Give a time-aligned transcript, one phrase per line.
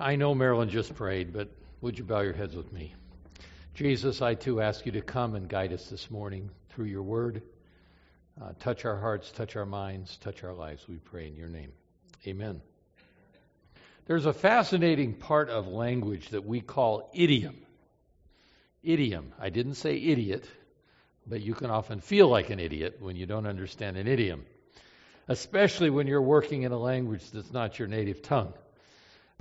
[0.00, 1.48] I know Marilyn just prayed, but
[1.80, 2.94] would you bow your heads with me?
[3.74, 7.42] Jesus, I too ask you to come and guide us this morning through your word.
[8.40, 11.72] Uh, touch our hearts, touch our minds, touch our lives, we pray in your name.
[12.28, 12.60] Amen.
[14.06, 17.56] There's a fascinating part of language that we call idiom.
[18.84, 19.32] Idiom.
[19.40, 20.48] I didn't say idiot,
[21.26, 24.46] but you can often feel like an idiot when you don't understand an idiom,
[25.26, 28.54] especially when you're working in a language that's not your native tongue.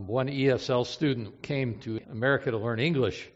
[0.05, 3.27] One ESL student came to America to learn English,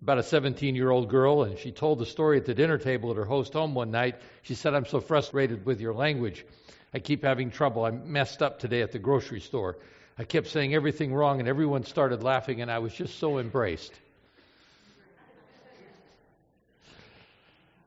[0.00, 3.10] about a 17 year old girl, and she told the story at the dinner table
[3.10, 4.20] at her host home one night.
[4.42, 6.46] She said, I'm so frustrated with your language.
[6.94, 7.84] I keep having trouble.
[7.84, 9.78] I messed up today at the grocery store.
[10.16, 13.92] I kept saying everything wrong, and everyone started laughing, and I was just so embraced.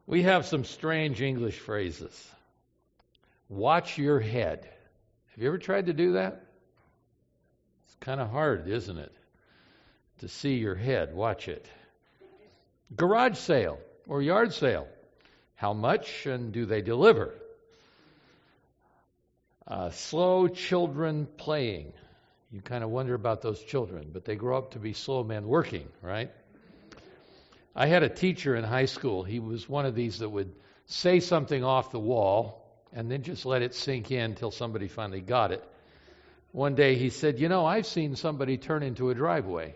[0.06, 2.30] We have some strange English phrases.
[3.48, 4.68] Watch your head.
[5.30, 6.47] Have you ever tried to do that?
[8.00, 9.12] Kind of hard, isn't it?
[10.20, 11.68] To see your head, watch it.
[12.96, 14.88] Garage sale or yard sale.
[15.56, 17.34] How much and do they deliver?
[19.68, 21.94] Uh, slow children playing.
[22.52, 25.46] You kind of wonder about those children, but they grow up to be slow men
[25.46, 26.32] working, right?
[27.76, 29.24] I had a teacher in high school.
[29.24, 33.46] He was one of these that would say something off the wall and then just
[33.46, 35.64] let it sink in until somebody finally got it.
[36.58, 39.76] One day he said, You know, I've seen somebody turn into a driveway.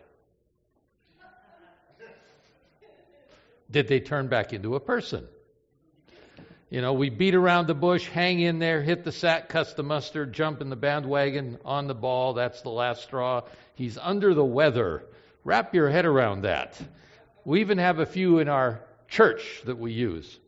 [3.69, 5.27] Did they turn back into a person?
[6.71, 9.83] You know, we beat around the bush, hang in there, hit the sack, cuss the
[9.83, 12.33] mustard, jump in the bandwagon, on the ball.
[12.33, 13.43] That's the last straw.
[13.75, 15.03] He's under the weather.
[15.43, 16.81] Wrap your head around that.
[17.45, 20.39] We even have a few in our church that we use.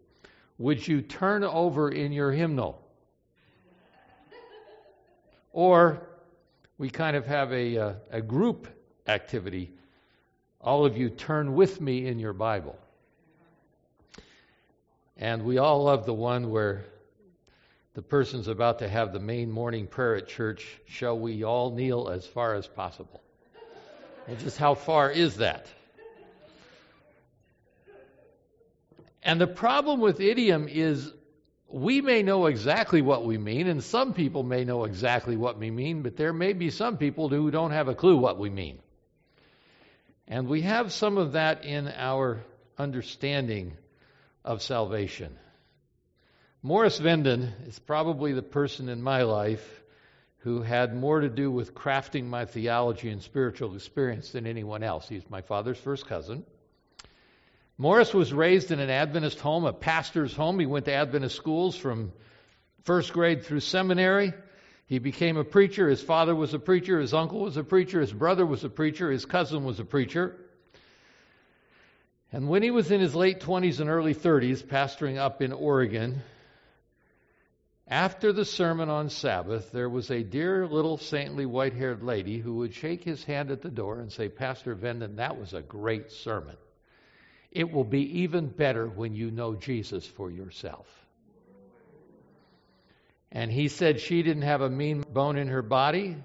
[0.58, 2.82] Would you turn over in your hymnal?
[5.52, 6.08] Or
[6.78, 8.68] we kind of have a, a, uh, a group
[9.08, 9.72] activity.
[10.60, 12.78] All of you turn with me in your Bible.
[15.18, 16.86] And we all love the one where
[17.94, 20.66] the person's about to have the main morning prayer at church.
[20.88, 23.22] Shall we all kneel as far as possible?
[24.28, 25.68] And just how far is that?
[29.22, 31.14] And the problem with idiom is
[31.74, 35.72] we may know exactly what we mean, and some people may know exactly what we
[35.72, 38.78] mean, but there may be some people who don't have a clue what we mean.
[40.28, 42.44] And we have some of that in our
[42.78, 43.74] understanding
[44.46, 45.36] of salvation.
[46.62, 49.82] Morris Venden is probably the person in my life
[50.38, 55.10] who had more to do with crafting my theology and spiritual experience than anyone else.
[55.10, 56.46] He's my father's first cousin.
[57.78, 60.60] Morris was raised in an Adventist home, a pastor's home.
[60.60, 62.14] He went to Adventist schools from
[62.84, 64.34] first grade through seminary.
[64.86, 65.90] He became a preacher.
[65.90, 67.00] His father was a preacher.
[67.00, 68.00] His uncle was a preacher.
[68.00, 69.10] His brother was a preacher.
[69.10, 70.36] His cousin was a preacher.
[72.32, 76.22] And when he was in his late 20s and early 30s, pastoring up in Oregon,
[77.88, 82.56] after the sermon on Sabbath, there was a dear little saintly white haired lady who
[82.56, 86.12] would shake his hand at the door and say, Pastor Venden, that was a great
[86.12, 86.56] sermon.
[87.54, 90.88] It will be even better when you know Jesus for yourself.
[93.32, 96.18] And he said she didn't have a mean bone in her body.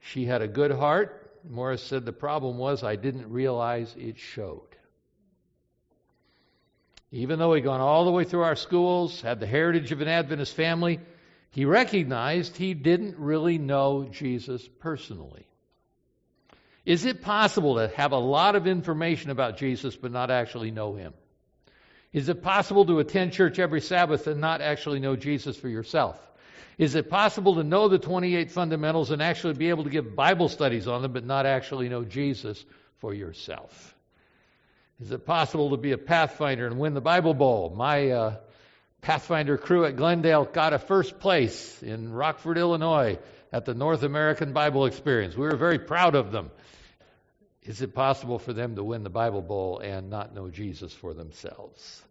[0.00, 1.20] She had a good heart.
[1.48, 4.62] Morris said the problem was I didn't realize it showed.
[7.12, 10.08] Even though he'd gone all the way through our schools, had the heritage of an
[10.08, 10.98] Adventist family,
[11.50, 15.46] he recognized he didn't really know Jesus personally.
[16.84, 20.94] Is it possible to have a lot of information about Jesus but not actually know
[20.94, 21.14] him?
[22.12, 26.20] Is it possible to attend church every Sabbath and not actually know Jesus for yourself?
[26.76, 30.48] Is it possible to know the 28 fundamentals and actually be able to give Bible
[30.48, 32.64] studies on them but not actually know Jesus
[32.98, 33.94] for yourself?
[35.00, 37.72] Is it possible to be a Pathfinder and win the Bible Bowl?
[37.74, 38.36] My uh,
[39.00, 43.18] Pathfinder crew at Glendale got a first place in Rockford, Illinois
[43.54, 45.36] at the North American Bible Experience.
[45.36, 46.50] We were very proud of them.
[47.62, 51.14] Is it possible for them to win the Bible Bowl and not know Jesus for
[51.14, 52.02] themselves?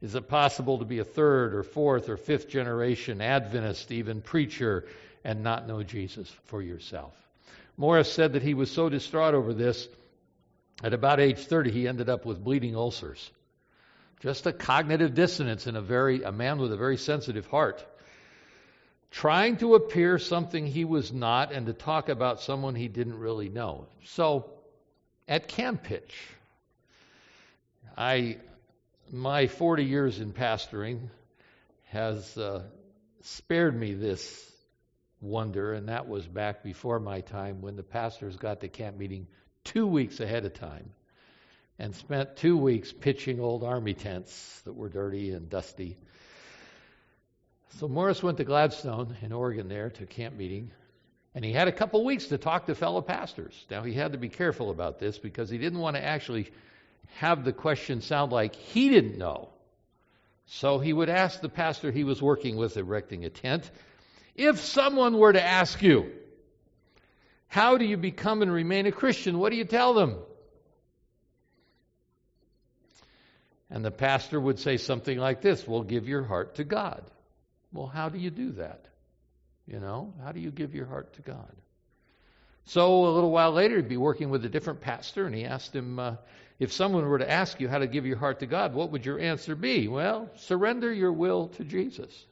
[0.00, 4.88] Is it possible to be a third or fourth or fifth generation Adventist, even preacher,
[5.22, 7.14] and not know Jesus for yourself?
[7.76, 9.86] Morris said that he was so distraught over this,
[10.82, 13.30] at about age 30, he ended up with bleeding ulcers.
[14.18, 17.86] Just a cognitive dissonance in a very a man with a very sensitive heart.
[19.12, 23.50] Trying to appear something he was not and to talk about someone he didn't really
[23.50, 23.86] know.
[24.04, 24.50] So
[25.28, 26.14] at camp pitch.
[27.96, 28.38] I,
[29.12, 31.10] my 40 years in pastoring
[31.88, 32.62] has uh,
[33.20, 34.50] spared me this
[35.20, 39.26] wonder, and that was back before my time when the pastors got to camp meeting
[39.62, 40.90] two weeks ahead of time
[41.78, 45.98] and spent two weeks pitching old army tents that were dirty and dusty.
[47.78, 50.70] So Morris went to Gladstone in Oregon there to camp meeting,
[51.34, 53.54] and he had a couple weeks to talk to fellow pastors.
[53.70, 56.50] Now he had to be careful about this because he didn't want to actually
[57.14, 59.48] have the question sound like he didn't know.
[60.46, 63.70] So he would ask the pastor he was working with erecting a tent,
[64.34, 66.12] if someone were to ask you,
[67.48, 69.38] how do you become and remain a Christian?
[69.38, 70.16] What do you tell them?
[73.70, 77.02] And the pastor would say something like this Well, give your heart to God.
[77.72, 78.86] Well, how do you do that?
[79.66, 81.52] You know, how do you give your heart to God?
[82.64, 85.74] So a little while later, he'd be working with a different pastor, and he asked
[85.74, 86.16] him, uh,
[86.58, 89.04] If someone were to ask you how to give your heart to God, what would
[89.04, 89.88] your answer be?
[89.88, 92.26] Well, surrender your will to Jesus.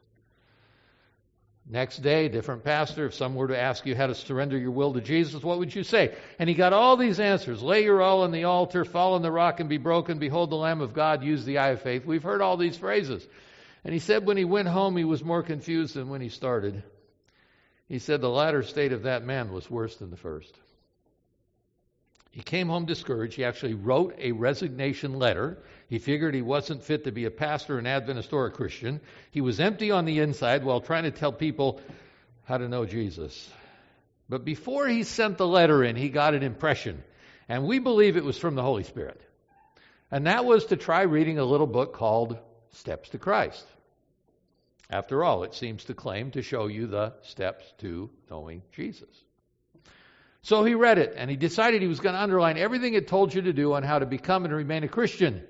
[1.69, 4.93] Next day, different pastor, if someone were to ask you how to surrender your will
[4.95, 6.17] to Jesus, what would you say?
[6.39, 7.63] And he got all these answers.
[7.63, 10.19] Lay your all on the altar, fall on the rock and be broken.
[10.19, 12.05] Behold the Lamb of God, use the eye of faith.
[12.05, 13.27] We've heard all these phrases.
[13.85, 16.83] And he said when he went home, he was more confused than when he started.
[17.89, 20.55] He said the latter state of that man was worse than the first.
[22.31, 23.35] He came home discouraged.
[23.35, 25.59] He actually wrote a resignation letter.
[25.89, 29.01] He figured he wasn't fit to be a pastor, an Adventist, or a Christian.
[29.33, 31.81] He was empty on the inside while trying to tell people
[32.45, 33.51] how to know Jesus.
[34.29, 37.03] But before he sent the letter in, he got an impression.
[37.49, 39.21] And we believe it was from the Holy Spirit.
[40.13, 42.39] And that was to try reading a little book called
[42.73, 43.67] Steps to Christ.
[44.89, 49.09] After all, it seems to claim to show you the steps to knowing Jesus.
[50.43, 53.35] So he read it and he decided he was going to underline everything it told
[53.35, 55.43] you to do on how to become and remain a Christian.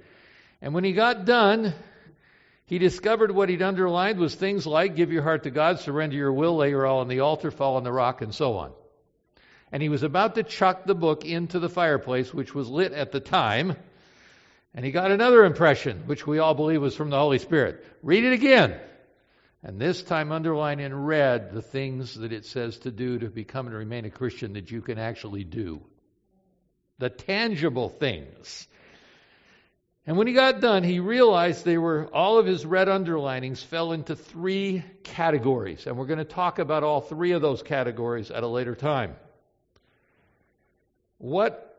[0.60, 1.72] And when he got done,
[2.66, 6.32] he discovered what he'd underlined was things like give your heart to God, surrender your
[6.32, 8.72] will, lay your all on the altar, fall on the rock, and so on.
[9.72, 13.12] And he was about to chuck the book into the fireplace, which was lit at
[13.12, 13.76] the time.
[14.74, 17.84] And he got another impression, which we all believe was from the Holy Spirit.
[18.02, 18.78] Read it again.
[19.62, 23.66] And this time underline in red the things that it says to do to become
[23.66, 25.82] and remain a Christian that you can actually do.
[26.98, 28.68] The tangible things.
[30.06, 33.92] And when he got done, he realized they were all of his red underlinings fell
[33.92, 35.86] into three categories.
[35.86, 39.14] And we're going to talk about all three of those categories at a later time.
[41.18, 41.69] What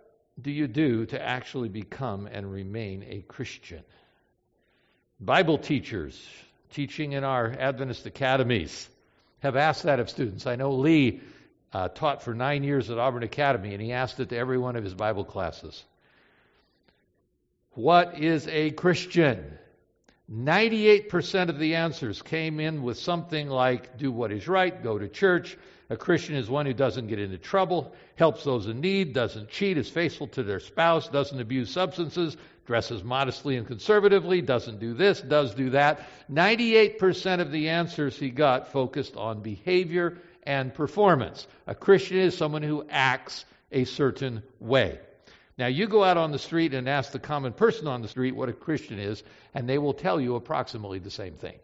[0.41, 3.83] do you do to actually become and remain a Christian?
[5.19, 6.27] Bible teachers
[6.71, 8.89] teaching in our Adventist academies
[9.39, 10.47] have asked that of students.
[10.47, 11.21] I know Lee
[11.73, 14.75] uh, taught for nine years at Auburn Academy, and he asked it to every one
[14.75, 15.83] of his Bible classes.
[17.73, 19.57] What is a Christian?
[20.31, 25.07] 98% of the answers came in with something like do what is right, go to
[25.07, 25.57] church.
[25.91, 29.77] A Christian is one who doesn't get into trouble, helps those in need, doesn't cheat,
[29.77, 35.19] is faithful to their spouse, doesn't abuse substances, dresses modestly and conservatively, doesn't do this,
[35.19, 36.07] does do that.
[36.31, 41.45] 98% of the answers he got focused on behavior and performance.
[41.67, 44.97] A Christian is someone who acts a certain way.
[45.57, 48.33] Now, you go out on the street and ask the common person on the street
[48.33, 49.23] what a Christian is,
[49.53, 51.59] and they will tell you approximately the same thing.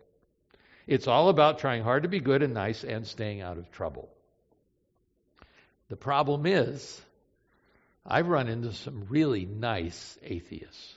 [0.86, 4.10] It's all about trying hard to be good and nice and staying out of trouble.
[5.90, 7.02] The problem is,
[8.06, 10.94] I've run into some really nice atheists.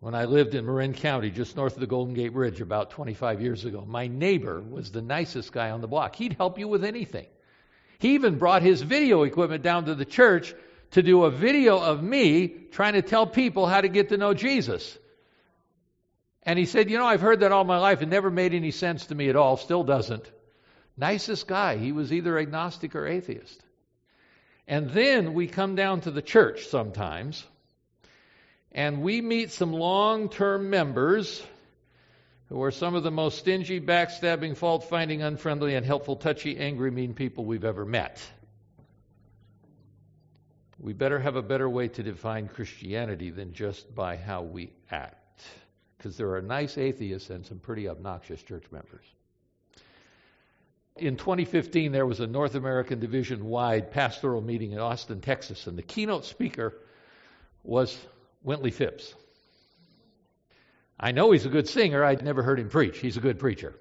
[0.00, 3.40] When I lived in Marin County, just north of the Golden Gate Bridge, about 25
[3.40, 6.16] years ago, my neighbor was the nicest guy on the block.
[6.16, 7.26] He'd help you with anything.
[8.00, 10.54] He even brought his video equipment down to the church
[10.92, 14.34] to do a video of me trying to tell people how to get to know
[14.34, 14.98] Jesus.
[16.42, 18.02] And he said, You know, I've heard that all my life.
[18.02, 20.28] It never made any sense to me at all, still doesn't.
[20.96, 21.76] Nicest guy.
[21.76, 23.62] He was either agnostic or atheist.
[24.66, 27.44] And then we come down to the church sometimes,
[28.70, 31.42] and we meet some long term members
[32.48, 37.14] who are some of the most stingy, backstabbing, fault finding, unfriendly, unhelpful, touchy, angry, mean
[37.14, 38.22] people we've ever met.
[40.78, 45.42] We better have a better way to define Christianity than just by how we act.
[45.96, 49.04] Because there are nice atheists and some pretty obnoxious church members.
[50.96, 55.78] In 2015, there was a North American division wide pastoral meeting in Austin, Texas, and
[55.78, 56.74] the keynote speaker
[57.64, 57.98] was
[58.44, 59.14] Wintley Phipps.
[61.00, 62.04] I know he's a good singer.
[62.04, 62.98] I'd never heard him preach.
[62.98, 63.74] He's a good preacher.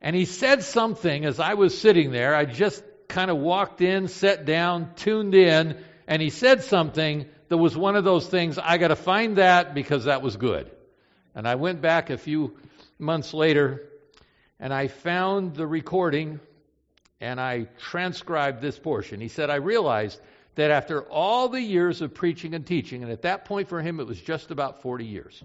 [0.00, 2.34] And he said something as I was sitting there.
[2.34, 5.76] I just kind of walked in, sat down, tuned in,
[6.06, 9.74] and he said something that was one of those things, I got to find that
[9.74, 10.70] because that was good.
[11.34, 12.56] And I went back a few
[12.98, 13.89] months later
[14.60, 16.38] and I found the recording
[17.20, 19.20] and I transcribed this portion.
[19.20, 20.20] He said, I realized
[20.54, 24.00] that after all the years of preaching and teaching, and at that point for him
[24.00, 25.42] it was just about 40 years,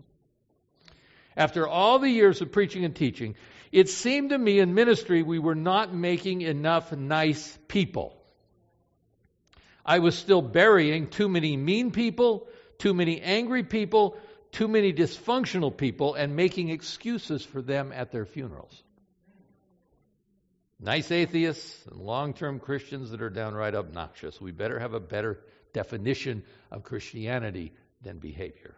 [1.38, 3.36] after all the years of preaching and teaching,
[3.72, 8.16] it seemed to me in ministry we were not making enough nice people.
[9.86, 12.48] I was still burying too many mean people,
[12.80, 14.18] too many angry people,
[14.52, 18.82] too many dysfunctional people, and making excuses for them at their funerals.
[20.80, 24.42] Nice atheists and long term Christians that are downright obnoxious.
[24.42, 25.40] We better have a better
[25.74, 28.76] definition of Christianity than behavior.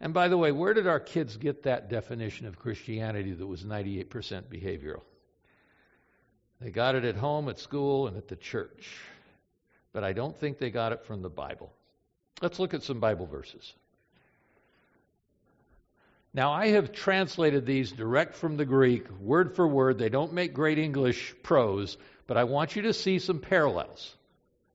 [0.00, 3.64] And by the way, where did our kids get that definition of Christianity that was
[3.64, 4.06] 98%
[4.44, 5.02] behavioral?
[6.60, 8.96] They got it at home, at school, and at the church.
[9.92, 11.72] But I don't think they got it from the Bible.
[12.40, 13.74] Let's look at some Bible verses.
[16.32, 19.98] Now, I have translated these direct from the Greek, word for word.
[19.98, 21.96] They don't make great English prose,
[22.28, 24.14] but I want you to see some parallels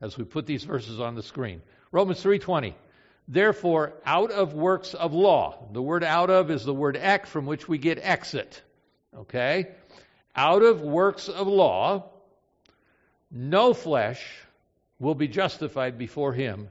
[0.02, 1.62] as we put these verses on the screen.
[1.92, 2.76] Romans 3:20.
[3.28, 5.70] Therefore, out of works of law.
[5.72, 8.62] The word out of is the word ek from which we get exit.
[9.16, 9.72] Okay?
[10.36, 12.12] Out of works of law,
[13.32, 14.22] no flesh
[15.00, 16.70] will be justified before him,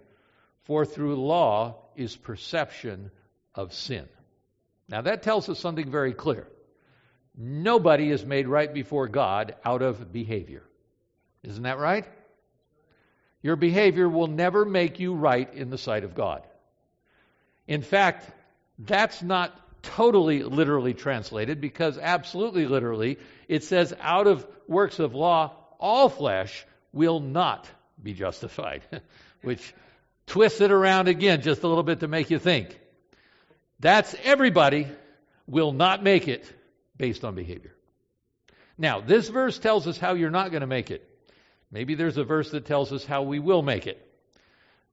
[0.64, 3.10] for through law is perception
[3.54, 4.06] of sin.
[4.94, 6.46] Now that tells us something very clear.
[7.36, 10.62] Nobody is made right before God out of behavior.
[11.42, 12.06] Isn't that right?
[13.42, 16.46] Your behavior will never make you right in the sight of God.
[17.66, 18.30] In fact,
[18.78, 25.56] that's not totally literally translated because absolutely literally it says out of works of law
[25.80, 27.68] all flesh will not
[28.00, 28.82] be justified,
[29.42, 29.74] which
[30.28, 32.78] twists it around again just a little bit to make you think.
[33.80, 34.88] That's everybody
[35.46, 36.50] will not make it
[36.96, 37.74] based on behavior.
[38.78, 41.08] Now, this verse tells us how you're not going to make it.
[41.70, 44.00] Maybe there's a verse that tells us how we will make it.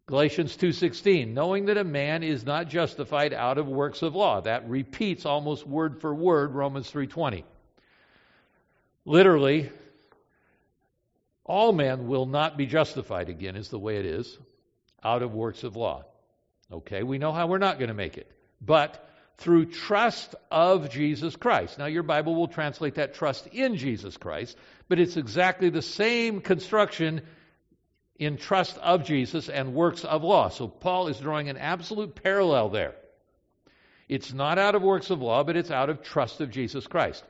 [0.07, 4.41] Galatians 2:16, knowing that a man is not justified out of works of law.
[4.41, 7.45] That repeats almost word for word Romans 3:20.
[9.05, 9.69] Literally,
[11.45, 14.37] all men will not be justified again is the way it is
[15.03, 16.03] out of works of law.
[16.71, 18.29] Okay, we know how we're not going to make it
[18.61, 21.79] but through trust of Jesus Christ.
[21.79, 24.55] Now, your Bible will translate that trust in Jesus Christ,
[24.87, 27.21] but it's exactly the same construction
[28.19, 30.49] in trust of Jesus and works of law.
[30.49, 32.93] So, Paul is drawing an absolute parallel there.
[34.07, 37.23] It's not out of works of law, but it's out of trust of Jesus Christ.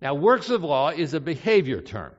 [0.00, 2.12] Now, works of law is a behavior term.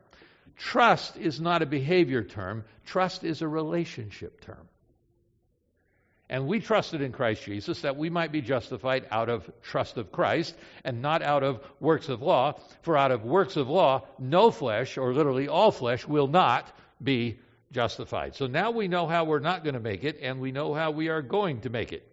[0.55, 4.69] Trust is not a behavior term, trust is a relationship term.
[6.33, 10.11] And we trusted in Christ Jesus that we might be justified out of trust of
[10.11, 12.59] Christ and not out of works of law.
[12.81, 16.67] For out of works of law, no flesh, or literally all flesh, will not
[16.99, 17.37] be
[17.71, 18.33] justified.
[18.33, 20.89] So now we know how we're not going to make it, and we know how
[20.89, 22.03] we are going to make it.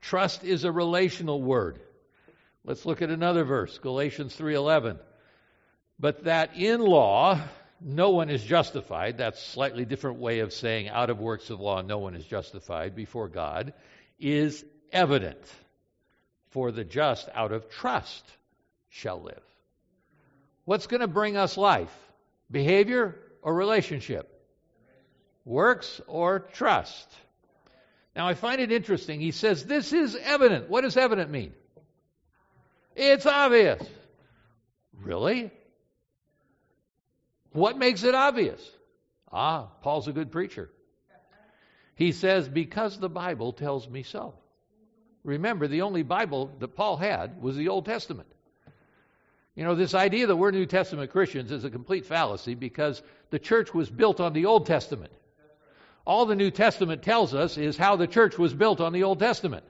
[0.00, 1.80] Trust is a relational word.
[2.64, 5.00] Let's look at another verse, Galatians 3:11.
[5.98, 7.40] But that in law
[7.84, 9.18] no one is justified.
[9.18, 12.24] That's a slightly different way of saying out of works of law, no one is
[12.24, 13.74] justified before God,
[14.18, 15.38] is evident.
[16.48, 18.24] For the just out of trust
[18.88, 19.42] shall live.
[20.64, 21.94] What's going to bring us life?
[22.50, 24.30] Behavior or relationship?
[25.44, 27.12] Works or trust?
[28.16, 29.20] Now, I find it interesting.
[29.20, 30.70] He says, This is evident.
[30.70, 31.52] What does evident mean?
[32.96, 33.82] It's obvious.
[35.02, 35.50] Really?
[37.54, 38.60] What makes it obvious?
[39.32, 40.68] Ah, Paul's a good preacher.
[41.94, 44.34] He says, Because the Bible tells me so.
[45.22, 48.28] Remember, the only Bible that Paul had was the Old Testament.
[49.54, 53.38] You know, this idea that we're New Testament Christians is a complete fallacy because the
[53.38, 55.12] church was built on the Old Testament.
[56.04, 59.20] All the New Testament tells us is how the church was built on the Old
[59.20, 59.64] Testament.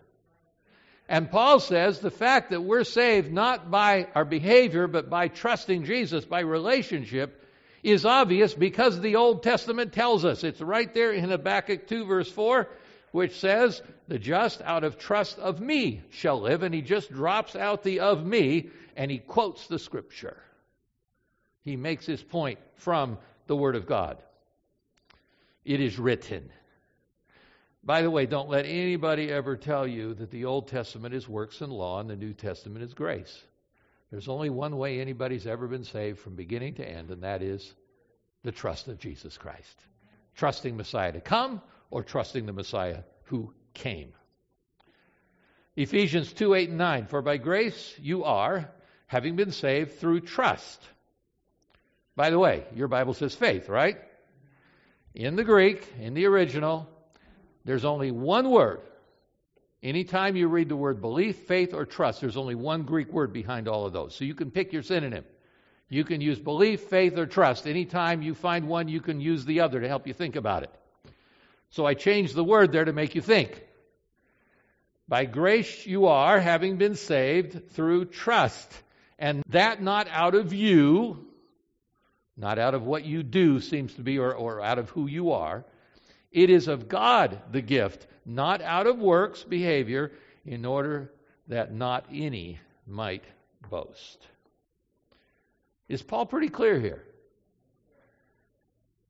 [1.06, 5.84] And Paul says the fact that we're saved not by our behavior, but by trusting
[5.84, 7.42] Jesus, by relationship,
[7.84, 10.42] is obvious because the Old Testament tells us.
[10.42, 12.66] It's right there in Habakkuk 2, verse 4,
[13.12, 16.62] which says, The just out of trust of me shall live.
[16.62, 20.42] And he just drops out the of me and he quotes the scripture.
[21.62, 24.16] He makes his point from the Word of God.
[25.64, 26.50] It is written.
[27.82, 31.60] By the way, don't let anybody ever tell you that the Old Testament is works
[31.60, 33.42] and law and the New Testament is grace.
[34.10, 37.74] There's only one way anybody's ever been saved from beginning to end, and that is
[38.42, 39.76] the trust of Jesus Christ.
[40.36, 44.12] Trusting Messiah to come or trusting the Messiah who came.
[45.76, 47.06] Ephesians 2 8 and 9.
[47.06, 48.70] For by grace you are,
[49.06, 50.80] having been saved through trust.
[52.16, 53.98] By the way, your Bible says faith, right?
[55.14, 56.88] In the Greek, in the original,
[57.64, 58.80] there's only one word.
[59.84, 63.68] Anytime you read the word belief, faith, or trust, there's only one Greek word behind
[63.68, 64.16] all of those.
[64.16, 65.26] So you can pick your synonym.
[65.90, 67.66] You can use belief, faith, or trust.
[67.66, 70.70] Anytime you find one, you can use the other to help you think about it.
[71.68, 73.62] So I changed the word there to make you think.
[75.06, 78.72] By grace you are, having been saved through trust.
[79.18, 81.26] And that not out of you,
[82.38, 85.32] not out of what you do seems to be, or, or out of who you
[85.32, 85.66] are.
[86.34, 90.10] It is of God the gift, not out of works behavior,
[90.44, 91.12] in order
[91.46, 93.22] that not any might
[93.70, 94.18] boast.
[95.88, 97.04] Is Paul pretty clear here?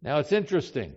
[0.03, 0.93] Now it's interesting.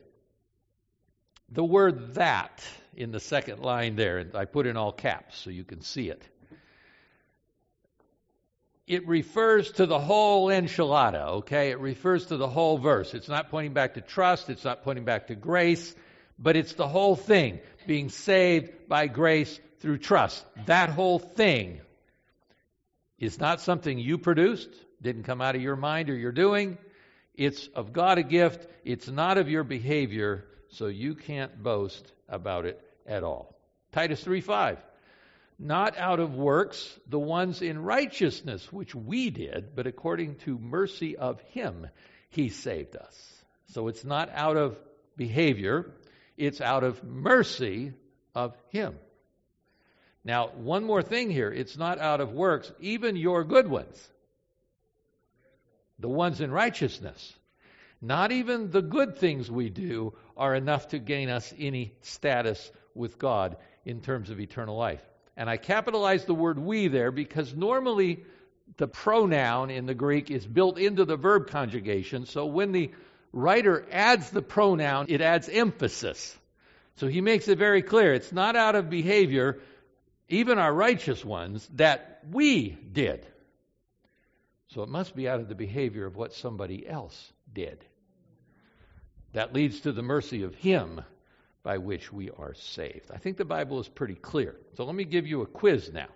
[1.50, 2.62] The word that
[2.93, 6.10] in the second line there, and I put in all caps so you can see
[6.10, 6.22] it.
[8.86, 11.72] It refers to the whole enchilada, okay?
[11.72, 13.13] It refers to the whole verse.
[13.13, 15.96] It's not pointing back to trust, it's not pointing back to grace,
[16.39, 20.46] but it's the whole thing being saved by grace through trust.
[20.65, 21.79] That whole thing
[23.17, 24.70] is not something you produced,
[25.01, 26.77] didn't come out of your mind or your doing.
[27.34, 28.67] It's of God a gift.
[28.84, 33.56] It's not of your behavior, so you can't boast about it at all.
[33.91, 34.79] Titus 3 5.
[35.60, 41.17] Not out of works, the ones in righteousness which we did, but according to mercy
[41.17, 41.88] of Him,
[42.29, 43.44] He saved us.
[43.70, 44.77] So it's not out of
[45.15, 45.94] behavior,
[46.38, 47.94] it's out of mercy
[48.36, 48.96] of Him.
[50.24, 54.10] Now, one more thing here it's not out of works, even your good ones,
[56.00, 57.34] the ones in righteousness.
[58.00, 63.17] Not even the good things we do are enough to gain us any status with
[63.17, 65.01] God in terms of eternal life.
[65.36, 68.24] And I capitalize the word we there because normally
[68.77, 72.25] the pronoun in the Greek is built into the verb conjugation.
[72.25, 72.91] So when the
[73.31, 76.37] writer adds the pronoun, it adds emphasis.
[76.96, 79.59] So he makes it very clear it's not out of behavior,
[80.29, 83.25] even our righteous ones, that we did.
[84.70, 87.83] So it must be out of the behavior of what somebody else did.
[89.33, 91.01] That leads to the mercy of Him
[91.63, 93.11] by which we are saved.
[93.13, 94.55] I think the Bible is pretty clear.
[94.75, 96.07] So let me give you a quiz now.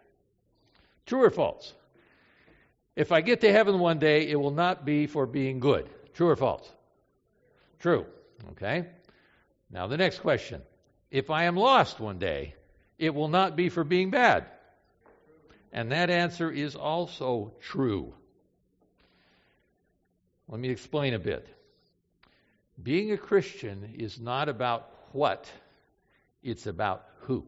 [1.06, 1.74] True or false?
[2.95, 5.89] If I get to heaven one day, it will not be for being good.
[6.13, 6.69] True or false?
[7.82, 8.06] True.
[8.52, 8.86] Okay.
[9.70, 10.62] Now, the next question.
[11.10, 12.56] If I am lost one day,
[12.98, 14.46] it will not be for being bad.
[15.74, 18.13] And that answer is also true.
[20.48, 21.48] Let me explain a bit.
[22.82, 25.50] Being a Christian is not about what,
[26.44, 27.46] it's about who.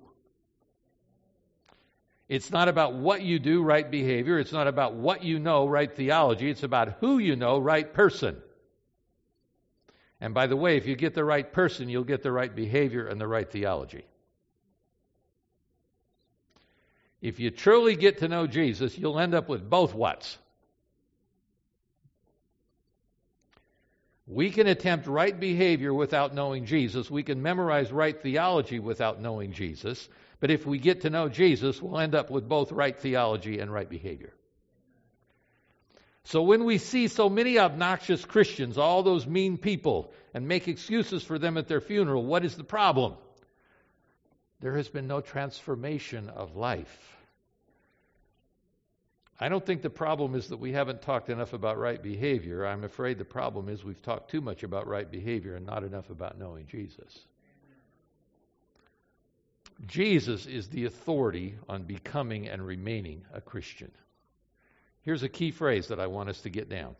[2.29, 4.39] It's not about what you do, right behavior.
[4.39, 6.49] It's not about what you know, right theology.
[6.49, 8.41] It's about who you know, right person.
[10.23, 13.07] And by the way, if you get the right person, you'll get the right behavior
[13.07, 14.05] and the right theology.
[17.21, 20.37] If you truly get to know Jesus, you'll end up with both whats.
[24.25, 27.11] We can attempt right behavior without knowing Jesus.
[27.11, 30.07] We can memorize right theology without knowing Jesus.
[30.39, 33.73] But if we get to know Jesus, we'll end up with both right theology and
[33.73, 34.33] right behavior.
[36.25, 41.23] So when we see so many obnoxious Christians, all those mean people, and make excuses
[41.23, 43.15] for them at their funeral, what is the problem?
[44.61, 47.13] There has been no transformation of life.
[49.39, 52.65] I don't think the problem is that we haven't talked enough about right behavior.
[52.65, 56.09] I'm afraid the problem is we've talked too much about right behavior and not enough
[56.09, 57.19] about knowing Jesus.
[59.85, 63.91] Jesus is the authority on becoming and remaining a Christian.
[65.03, 66.95] Here's a key phrase that I want us to get down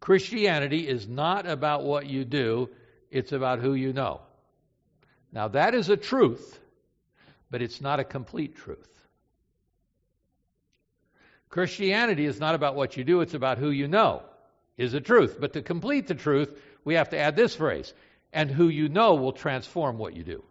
[0.00, 2.68] Christianity is not about what you do,
[3.10, 4.20] it's about who you know.
[5.32, 6.58] Now, that is a truth,
[7.50, 8.88] but it's not a complete truth.
[11.48, 14.22] Christianity is not about what you do, it's about who you know,
[14.76, 15.36] is the truth.
[15.40, 17.92] But to complete the truth, we have to add this phrase
[18.32, 20.44] and who you know will transform what you do.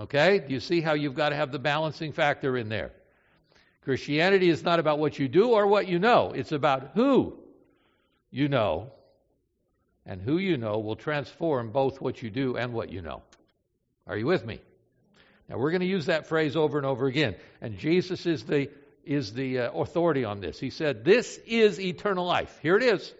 [0.00, 0.38] Okay?
[0.38, 2.92] Do you see how you've got to have the balancing factor in there?
[3.84, 7.38] Christianity is not about what you do or what you know, it's about who
[8.30, 8.90] you know.
[10.06, 13.22] And who you know will transform both what you do and what you know.
[14.06, 14.60] Are you with me?
[15.48, 17.36] Now, we're going to use that phrase over and over again.
[17.62, 18.68] And Jesus is the
[19.04, 20.58] is the uh, authority on this.
[20.58, 22.58] He said, This is eternal life.
[22.62, 23.12] Here it is.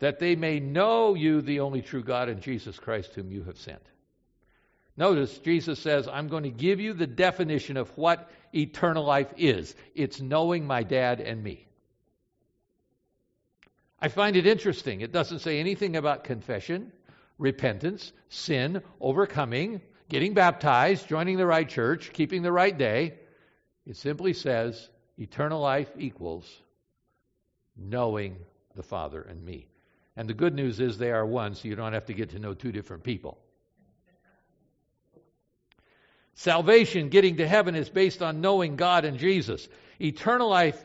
[0.00, 3.58] That they may know you, the only true God, and Jesus Christ, whom you have
[3.58, 3.82] sent.
[4.96, 9.74] Notice Jesus says, I'm going to give you the definition of what eternal life is
[9.94, 11.66] it's knowing my dad and me.
[14.00, 15.00] I find it interesting.
[15.00, 16.92] It doesn't say anything about confession,
[17.38, 23.14] repentance, sin, overcoming, getting baptized, joining the right church, keeping the right day.
[23.86, 24.88] It simply says
[25.18, 26.62] eternal life equals
[27.76, 28.36] knowing
[28.74, 29.68] the Father and me.
[30.16, 32.38] And the good news is they are one, so you don't have to get to
[32.38, 33.38] know two different people.
[36.36, 39.66] Salvation, getting to heaven, is based on knowing God and Jesus.
[39.98, 40.84] Eternal life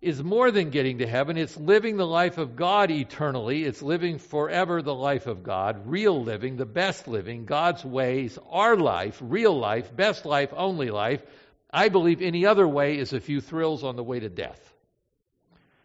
[0.00, 1.36] is more than getting to heaven.
[1.36, 3.62] It's living the life of God eternally.
[3.62, 8.76] It's living forever the life of God, real living, the best living, God's ways, our
[8.76, 11.22] life, real life, best life, only life.
[11.70, 14.74] I believe any other way is a few thrills on the way to death.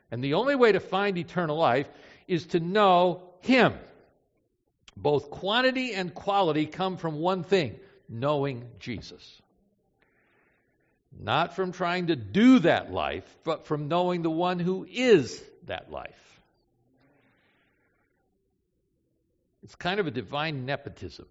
[0.09, 1.87] And the only way to find eternal life
[2.27, 3.75] is to know Him.
[4.95, 9.41] Both quantity and quality come from one thing knowing Jesus.
[11.19, 15.91] Not from trying to do that life, but from knowing the one who is that
[15.91, 16.41] life.
[19.63, 21.25] It's kind of a divine nepotism.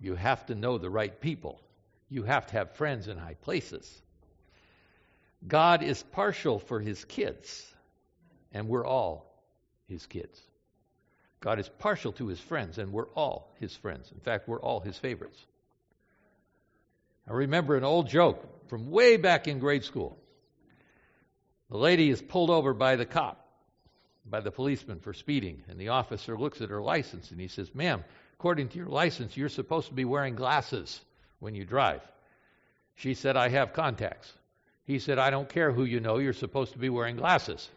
[0.00, 1.60] You have to know the right people.
[2.08, 4.02] You have to have friends in high places.
[5.46, 7.64] God is partial for his kids,
[8.52, 9.30] and we're all
[9.86, 10.40] his kids.
[11.40, 14.10] God is partial to his friends, and we're all his friends.
[14.12, 15.38] In fact, we're all his favorites.
[17.28, 20.18] I remember an old joke from way back in grade school.
[21.70, 23.46] The lady is pulled over by the cop,
[24.24, 27.74] by the policeman for speeding, and the officer looks at her license and he says,
[27.74, 28.02] Ma'am,
[28.34, 31.00] according to your license, you're supposed to be wearing glasses
[31.40, 32.00] when you drive.
[32.94, 34.32] She said, I have contacts.
[34.84, 37.68] He said, I don't care who you know, you're supposed to be wearing glasses.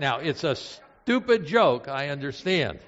[0.00, 2.78] Now, it's a stupid joke, I understand.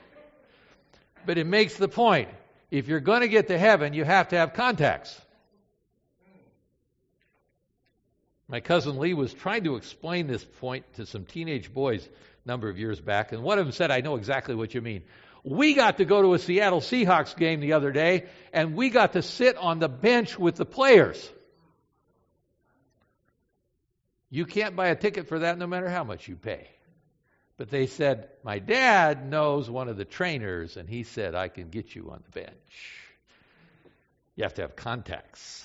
[1.26, 2.30] But it makes the point.
[2.70, 5.20] If you're going to get to heaven, you have to have contacts.
[8.48, 12.68] My cousin Lee was trying to explain this point to some teenage boys a number
[12.68, 15.02] of years back, and one of them said, I know exactly what you mean.
[15.44, 19.12] We got to go to a Seattle Seahawks game the other day, and we got
[19.12, 21.30] to sit on the bench with the players.
[24.30, 26.68] You can't buy a ticket for that no matter how much you pay.
[27.56, 31.68] But they said, My dad knows one of the trainers, and he said, I can
[31.68, 32.90] get you on the bench.
[34.34, 35.64] You have to have contacts.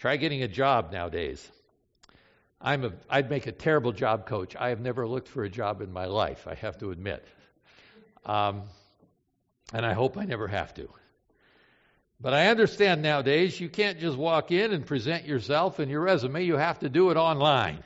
[0.00, 1.46] Try getting a job nowadays.
[2.58, 4.56] I'm a, I'd make a terrible job coach.
[4.56, 7.22] I have never looked for a job in my life, I have to admit.
[8.24, 8.62] Um,
[9.74, 10.88] and I hope I never have to.
[12.18, 16.44] But I understand nowadays you can't just walk in and present yourself and your resume,
[16.44, 17.82] you have to do it online.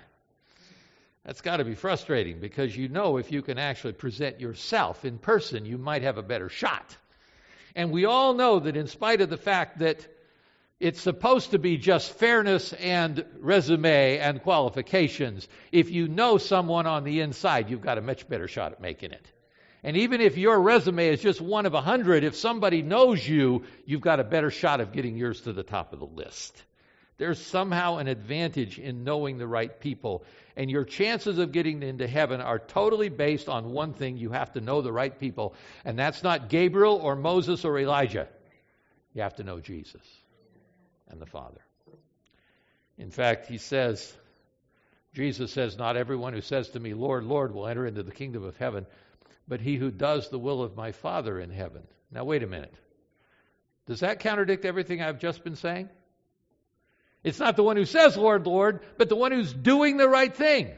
[1.24, 5.18] That's got to be frustrating because you know if you can actually present yourself in
[5.18, 6.96] person, you might have a better shot.
[7.74, 10.06] And we all know that in spite of the fact that
[10.84, 15.48] it's supposed to be just fairness and resume and qualifications.
[15.72, 19.12] If you know someone on the inside, you've got a much better shot at making
[19.12, 19.26] it.
[19.82, 23.64] And even if your resume is just one of a hundred, if somebody knows you,
[23.86, 26.62] you've got a better shot of getting yours to the top of the list.
[27.16, 30.22] There's somehow an advantage in knowing the right people.
[30.54, 34.52] And your chances of getting into heaven are totally based on one thing you have
[34.52, 35.54] to know the right people.
[35.82, 38.28] And that's not Gabriel or Moses or Elijah.
[39.14, 40.02] You have to know Jesus
[41.08, 41.60] and the Father.
[42.98, 44.12] In fact, he says,
[45.14, 48.44] Jesus says, Not everyone who says to me, Lord, Lord, will enter into the kingdom
[48.44, 48.86] of heaven,
[49.46, 51.82] but he who does the will of my Father in heaven.
[52.10, 52.74] Now, wait a minute.
[53.86, 55.88] Does that contradict everything I've just been saying?
[57.22, 60.34] It's not the one who says, Lord, Lord, but the one who's doing the right
[60.34, 60.70] thing.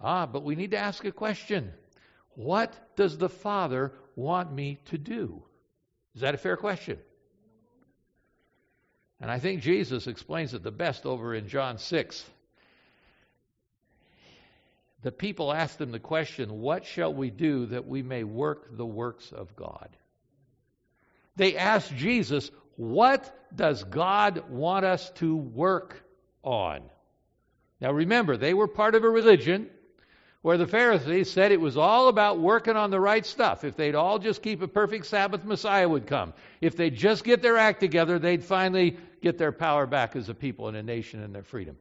[0.00, 1.72] Ah, but we need to ask a question.
[2.34, 5.42] What does the Father want me to do?
[6.14, 6.98] Is that a fair question?
[9.20, 12.24] And I think Jesus explains it the best over in John 6.
[15.02, 18.86] The people asked him the question, What shall we do that we may work the
[18.86, 19.88] works of God?
[21.36, 26.02] They asked Jesus, What does God want us to work
[26.42, 26.82] on?
[27.80, 29.70] Now remember, they were part of a religion
[30.42, 33.62] where the Pharisees said it was all about working on the right stuff.
[33.62, 36.32] If they'd all just keep a perfect Sabbath, Messiah would come.
[36.60, 40.34] If they'd just get their act together, they'd finally get their power back as a
[40.34, 41.76] people and a nation and their freedom.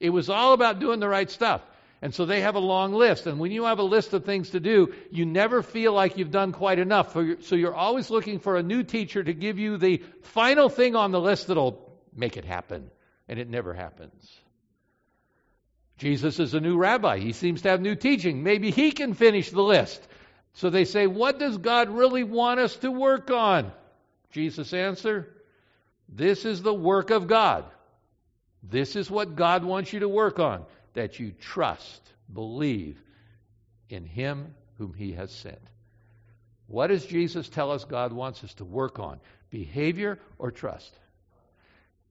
[0.00, 1.62] It was all about doing the right stuff.
[2.02, 3.26] And so they have a long list.
[3.26, 6.32] And when you have a list of things to do, you never feel like you've
[6.32, 7.16] done quite enough.
[7.44, 11.12] So you're always looking for a new teacher to give you the final thing on
[11.12, 11.80] the list that'll
[12.14, 12.90] make it happen.
[13.28, 14.43] And it never happens.
[15.98, 17.18] Jesus is a new rabbi.
[17.18, 18.42] He seems to have new teaching.
[18.42, 20.06] Maybe he can finish the list.
[20.54, 23.72] So they say, What does God really want us to work on?
[24.30, 25.28] Jesus' answer?
[26.08, 27.64] This is the work of God.
[28.62, 32.02] This is what God wants you to work on that you trust,
[32.32, 33.00] believe
[33.88, 35.60] in Him whom He has sent.
[36.66, 39.20] What does Jesus tell us God wants us to work on?
[39.50, 40.92] Behavior or trust?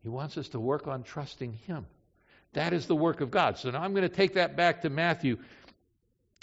[0.04, 1.86] He wants us to work on trusting Him.
[2.54, 3.58] That is the work of God.
[3.58, 5.38] So now I'm going to take that back to Matthew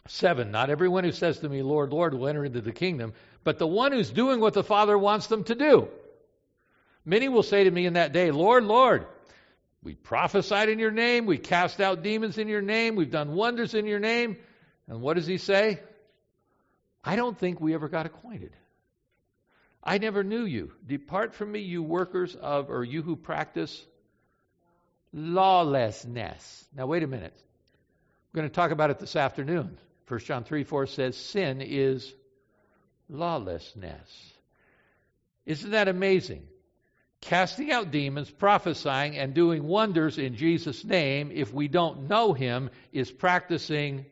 [0.08, 0.50] 7.
[0.50, 3.12] Not everyone who says to me, Lord, Lord, will enter into the kingdom,
[3.44, 5.88] but the one who's doing what the Father wants them to do.
[7.04, 9.06] Many will say to me in that day, Lord, Lord,
[9.82, 13.74] we prophesied in your name, we cast out demons in your name, we've done wonders
[13.74, 14.36] in your name.
[14.88, 15.80] And what does he say?
[17.02, 18.54] I don't think we ever got acquainted.
[19.82, 20.72] I never knew you.
[20.86, 23.86] Depart from me, you workers of, or you who practice
[25.12, 26.66] lawlessness.
[26.74, 27.34] Now, wait a minute.
[28.32, 29.78] We're going to talk about it this afternoon.
[30.08, 32.12] 1 John 3 4 says, Sin is
[33.08, 34.32] lawlessness.
[35.46, 36.46] Isn't that amazing?
[37.20, 42.70] Casting out demons, prophesying, and doing wonders in Jesus' name, if we don't know him,
[42.92, 44.06] is practicing.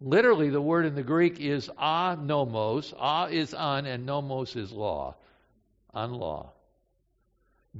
[0.00, 2.94] Literally, the word in the Greek is a nomos.
[3.00, 5.16] A is un, and nomos is law.
[5.94, 6.50] Unlaw.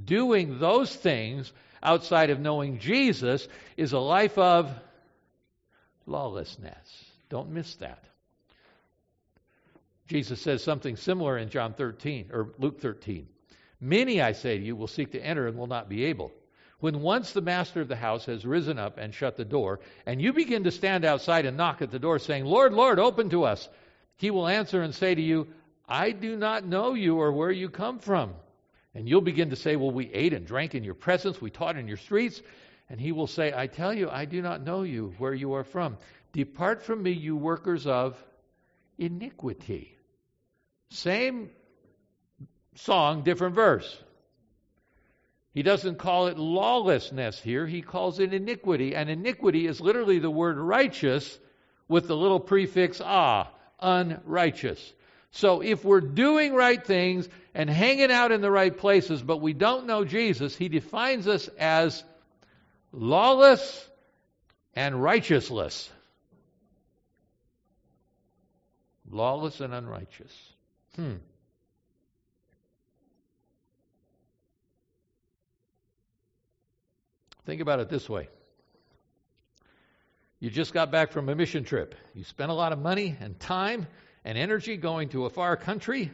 [0.03, 4.71] Doing those things outside of knowing Jesus is a life of
[6.05, 7.05] lawlessness.
[7.29, 8.03] Don't miss that.
[10.07, 13.27] Jesus says something similar in John 13 or Luke 13.
[13.81, 16.31] Many, I say to you, will seek to enter and will not be able.
[16.79, 20.21] When once the master of the house has risen up and shut the door, and
[20.21, 23.43] you begin to stand outside and knock at the door, saying, Lord, Lord, open to
[23.43, 23.67] us,
[24.17, 25.47] he will answer and say to you,
[25.87, 28.33] I do not know you or where you come from.
[28.95, 31.77] And you'll begin to say, Well, we ate and drank in your presence, we taught
[31.77, 32.41] in your streets.
[32.89, 35.63] And he will say, I tell you, I do not know you, where you are
[35.63, 35.97] from.
[36.33, 38.15] Depart from me, you workers of
[38.97, 39.97] iniquity.
[40.89, 41.49] Same
[42.75, 44.01] song, different verse.
[45.51, 48.95] He doesn't call it lawlessness here, he calls it iniquity.
[48.95, 51.39] And iniquity is literally the word righteous
[51.87, 54.93] with the little prefix ah, unrighteous.
[55.31, 59.53] So if we're doing right things and hanging out in the right places, but we
[59.53, 62.03] don't know Jesus, he defines us as
[62.91, 63.89] lawless
[64.75, 65.87] and righteousless.
[69.09, 70.33] Lawless and unrighteous.
[70.97, 71.13] Hmm.
[77.45, 78.27] Think about it this way.
[80.41, 81.95] You just got back from a mission trip.
[82.13, 83.87] You spent a lot of money and time
[84.25, 86.11] and energy going to a far country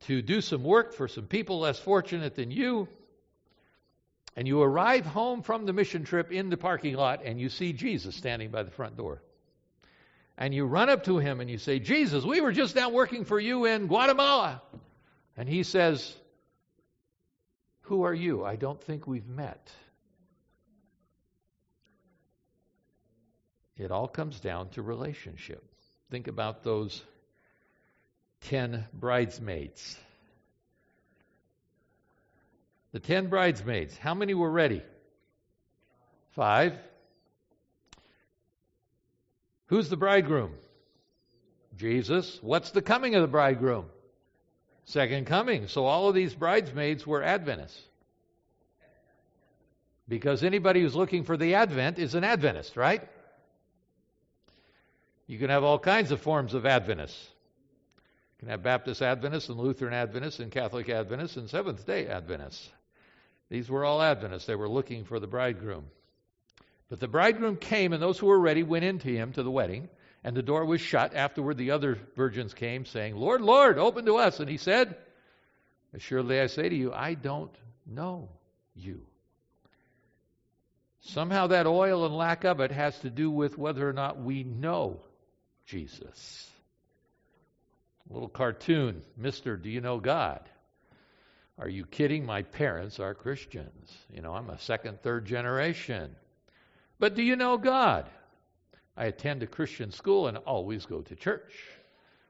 [0.00, 2.88] to do some work for some people less fortunate than you.
[4.36, 7.72] And you arrive home from the mission trip in the parking lot and you see
[7.72, 9.22] Jesus standing by the front door.
[10.38, 13.24] And you run up to him and you say, Jesus, we were just now working
[13.24, 14.60] for you in Guatemala.
[15.36, 16.14] And he says,
[17.82, 18.44] Who are you?
[18.44, 19.70] I don't think we've met.
[23.78, 25.62] It all comes down to relationship.
[26.10, 27.02] Think about those
[28.42, 29.96] 10 bridesmaids.
[32.92, 34.82] The 10 bridesmaids, how many were ready?
[36.30, 36.74] Five.
[39.66, 40.52] Who's the bridegroom?
[41.76, 42.38] Jesus.
[42.42, 43.86] What's the coming of the bridegroom?
[44.84, 45.66] Second coming.
[45.66, 47.80] So all of these bridesmaids were Adventists.
[50.08, 53.02] Because anybody who's looking for the Advent is an Adventist, right?
[55.26, 57.28] You can have all kinds of forms of Adventists.
[58.36, 62.68] You can have Baptist Adventists and Lutheran Adventists and Catholic Adventists and Seventh day Adventists.
[63.48, 64.46] These were all Adventists.
[64.46, 65.86] They were looking for the bridegroom.
[66.88, 69.88] But the bridegroom came, and those who were ready went into him to the wedding,
[70.22, 71.14] and the door was shut.
[71.14, 74.38] Afterward, the other virgins came, saying, Lord, Lord, open to us.
[74.38, 74.96] And he said,
[75.94, 77.54] Assuredly I say to you, I don't
[77.86, 78.28] know
[78.74, 79.00] you.
[81.00, 84.42] Somehow that oil and lack of it has to do with whether or not we
[84.42, 85.00] know
[85.64, 86.50] Jesus.
[88.08, 90.48] A little cartoon, Mister, do you know God?
[91.58, 92.24] Are you kidding?
[92.24, 93.96] My parents are Christians.
[94.12, 96.14] You know, I'm a second, third generation.
[96.98, 98.08] But do you know God?
[98.96, 101.52] I attend a Christian school and always go to church.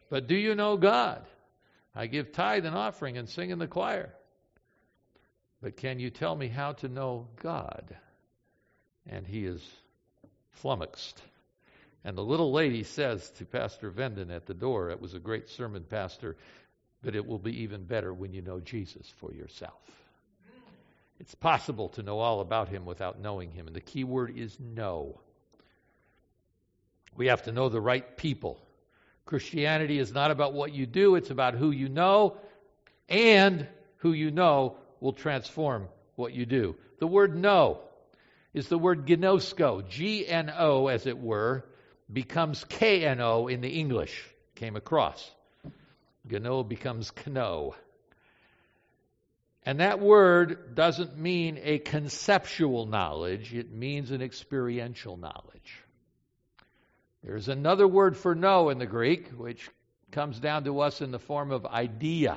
[0.09, 1.25] But do you know God?
[1.95, 4.15] I give tithe and offering and sing in the choir.
[5.63, 7.97] But can you tell me how to know God?
[9.09, 9.63] And he is
[10.51, 11.21] flummoxed.
[12.07, 15.49] And the little lady says to Pastor Venden at the door, it was a great
[15.49, 16.37] sermon, Pastor,
[17.03, 19.83] but it will be even better when you know Jesus for yourself.
[21.19, 24.57] It's possible to know all about him without knowing him, and the key word is
[24.61, 25.21] know.
[27.17, 28.61] We have to know the right people
[29.25, 32.37] Christianity is not about what you do, it's about who you know,
[33.09, 33.67] and
[33.97, 36.77] who you know will transform what you do.
[37.01, 37.81] The word know
[38.55, 41.65] is the word gnosko, G N O as it were,
[42.13, 44.25] becomes K N O in the English.
[44.55, 45.31] Came across.
[46.29, 47.75] Gno becomes kno.
[49.65, 55.83] And that word doesn't mean a conceptual knowledge, it means an experiential knowledge.
[57.25, 59.69] There's another word for know in the Greek, which
[60.13, 62.37] comes down to us in the form of idea.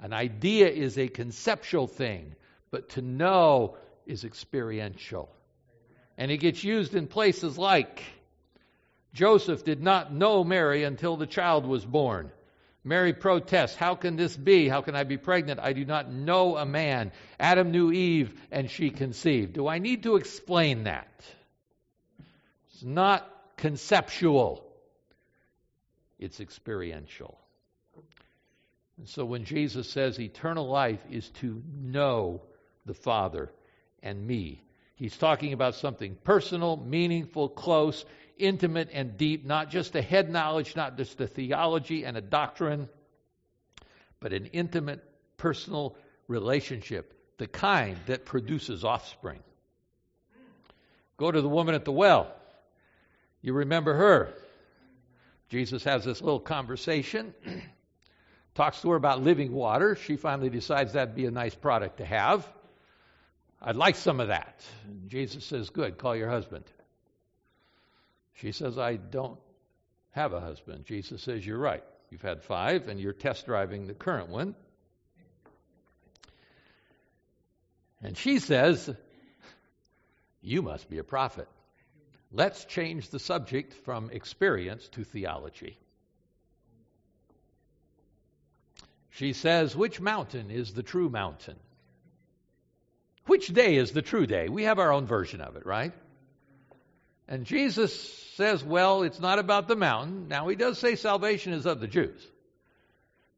[0.00, 2.34] An idea is a conceptual thing,
[2.70, 5.30] but to know is experiential.
[6.16, 8.02] And it gets used in places like
[9.14, 12.32] Joseph did not know Mary until the child was born.
[12.82, 14.68] Mary protests, How can this be?
[14.68, 15.60] How can I be pregnant?
[15.60, 17.12] I do not know a man.
[17.40, 19.54] Adam knew Eve, and she conceived.
[19.54, 21.24] Do I need to explain that?
[22.72, 24.66] It's not conceptual,
[26.18, 27.38] it's experiential.
[28.98, 32.42] And so when Jesus says eternal life is to know
[32.84, 33.50] the Father
[34.02, 34.62] and me,
[34.96, 38.04] he's talking about something personal, meaningful, close,
[38.38, 42.88] intimate, and deep, not just a head knowledge, not just a theology and a doctrine,
[44.20, 45.02] but an intimate,
[45.36, 45.96] personal
[46.28, 49.40] relationship, the kind that produces offspring.
[51.16, 52.32] Go to the woman at the well.
[53.42, 54.32] You remember her.
[55.48, 57.34] Jesus has this little conversation
[58.54, 59.96] talks to her about living water.
[59.96, 62.46] She finally decides that'd be a nice product to have.
[63.60, 64.64] I'd like some of that.
[65.06, 66.64] Jesus says, Good, call your husband.
[68.34, 69.38] She says, I don't
[70.10, 70.84] have a husband.
[70.84, 71.84] Jesus says, You're right.
[72.10, 74.54] You've had five, and you're test driving the current one.
[78.02, 78.94] And she says,
[80.42, 81.48] You must be a prophet.
[82.32, 85.78] Let's change the subject from experience to theology.
[89.10, 91.56] She says, Which mountain is the true mountain?
[93.26, 94.48] Which day is the true day?
[94.48, 95.92] We have our own version of it, right?
[97.28, 97.98] And Jesus
[98.36, 100.28] says, Well, it's not about the mountain.
[100.28, 102.20] Now, he does say salvation is of the Jews.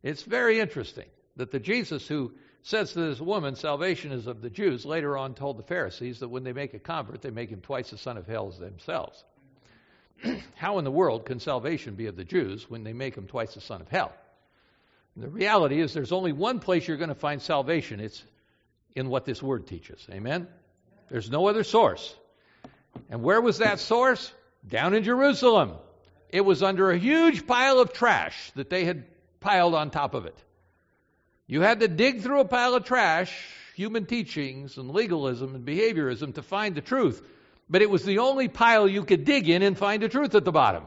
[0.02, 4.50] It's very interesting that the Jesus who says to this woman, salvation is of the
[4.50, 7.60] Jews, later on told the Pharisees that when they make a convert, they make him
[7.60, 9.24] twice the son of hell as themselves.
[10.56, 13.54] How in the world can salvation be of the Jews when they make him twice
[13.54, 14.12] the son of hell?
[15.16, 18.00] The reality is there's only one place you're going to find salvation.
[18.00, 18.22] It's
[18.94, 20.04] in what this word teaches.
[20.10, 20.48] Amen?
[21.08, 22.14] There's no other source.
[23.10, 24.32] And where was that source?
[24.66, 25.72] Down in Jerusalem.
[26.28, 29.04] It was under a huge pile of trash that they had
[29.40, 30.36] piled on top of it.
[31.46, 33.32] You had to dig through a pile of trash,
[33.74, 37.22] human teachings and legalism and behaviorism to find the truth.
[37.68, 40.44] But it was the only pile you could dig in and find the truth at
[40.44, 40.84] the bottom.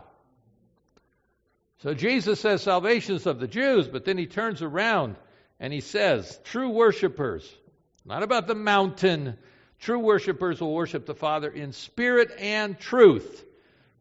[1.79, 5.15] So Jesus says salvation is of the Jews, but then he turns around
[5.59, 7.49] and he says, true worshipers,
[8.03, 9.37] not about the mountain,
[9.79, 13.45] true worshipers will worship the Father in spirit and truth.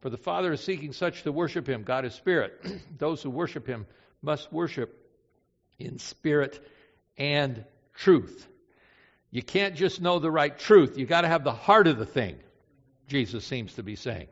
[0.01, 1.83] For the Father is seeking such to worship him.
[1.83, 2.64] God is spirit.
[2.99, 3.87] Those who worship him
[4.23, 4.95] must worship
[5.79, 6.64] in spirit
[7.17, 7.64] and
[7.95, 8.47] truth.
[9.31, 10.97] You can't just know the right truth.
[10.97, 12.37] You've got to have the heart of the thing,
[13.09, 14.29] Jesus seems to be saying.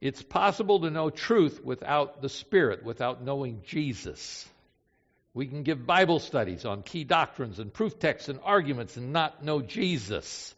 [0.00, 4.48] It's possible to know truth without the Spirit, without knowing Jesus.
[5.32, 9.44] We can give Bible studies on key doctrines and proof texts and arguments and not
[9.44, 10.54] know Jesus.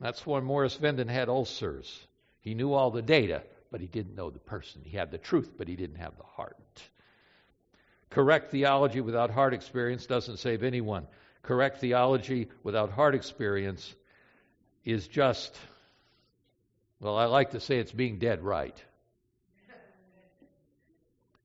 [0.00, 2.06] That's why Morris Venden had ulcers.
[2.40, 4.82] He knew all the data, but he didn't know the person.
[4.84, 6.56] He had the truth, but he didn't have the heart.
[8.10, 11.06] Correct theology without heart experience doesn't save anyone.
[11.42, 13.94] Correct theology without heart experience
[14.84, 15.58] is just
[17.00, 18.76] well, I like to say it's being dead right.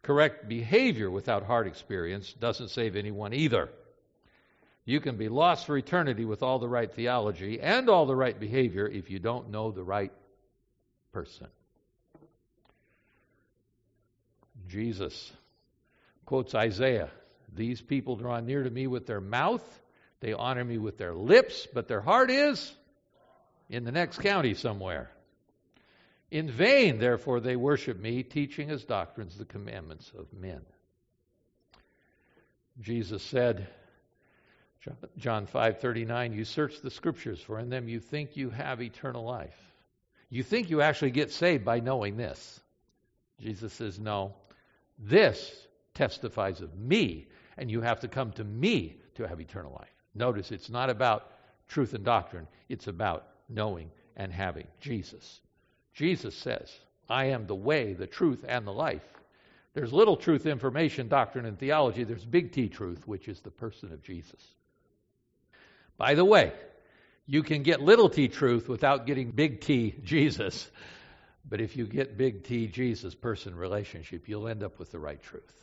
[0.04, 3.70] Correct behavior without heart experience doesn't save anyone either.
[4.86, 8.38] You can be lost for eternity with all the right theology and all the right
[8.38, 10.12] behavior if you don't know the right
[11.14, 11.48] person.
[14.68, 15.32] Jesus
[16.26, 17.10] quotes Isaiah
[17.54, 19.64] These people draw near to me with their mouth,
[20.20, 22.74] they honor me with their lips, but their heart is
[23.70, 25.12] in the next county somewhere.
[26.34, 30.66] In vain, therefore, they worship me, teaching as doctrines the commandments of men.
[32.82, 33.68] Jesus said,
[35.16, 39.56] John 5:39, you search the scriptures for in them you think you have eternal life.
[40.32, 42.60] You think you actually get saved by knowing this.
[43.40, 44.34] Jesus says, "No.
[44.98, 47.28] This testifies of me,
[47.58, 51.32] and you have to come to me to have eternal life." Notice it's not about
[51.68, 55.40] truth and doctrine, it's about knowing and having Jesus.
[55.94, 56.72] Jesus says,
[57.10, 59.02] I am the way, the truth, and the life.
[59.74, 62.04] There's little truth information, doctrine, and theology.
[62.04, 64.42] There's big T truth, which is the person of Jesus.
[65.98, 66.54] By the way,
[67.26, 70.70] you can get little t truth without getting big T Jesus.
[71.50, 75.22] But if you get big T Jesus person relationship, you'll end up with the right
[75.22, 75.54] truth.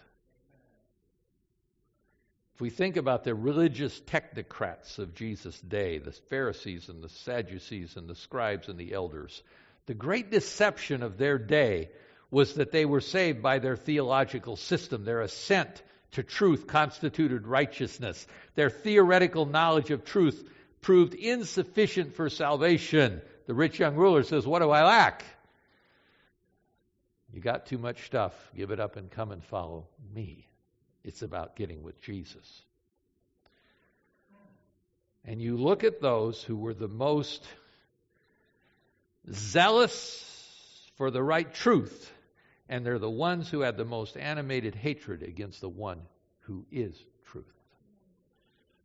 [2.54, 7.96] If we think about the religious technocrats of Jesus' day, the Pharisees and the Sadducees
[7.96, 9.42] and the scribes and the elders,
[9.90, 11.90] the great deception of their day
[12.30, 15.82] was that they were saved by their theological system, their assent
[16.12, 18.24] to truth constituted righteousness.
[18.54, 20.48] Their theoretical knowledge of truth
[20.80, 23.20] proved insufficient for salvation.
[23.48, 25.24] The rich young ruler says, What do I lack?
[27.32, 28.32] You got too much stuff.
[28.54, 30.46] Give it up and come and follow me.
[31.02, 32.62] It's about getting with Jesus.
[35.24, 37.44] And you look at those who were the most
[39.32, 42.12] zealous for the right truth
[42.70, 46.00] and they're the ones who had the most animated hatred against the one
[46.42, 46.94] who is
[47.26, 47.44] truth.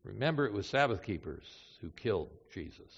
[0.02, 1.44] Remember, it was Sabbath keepers
[1.80, 2.92] who killed Jesus.